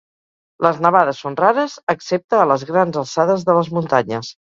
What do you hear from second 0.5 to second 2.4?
Les nevades són rares excepte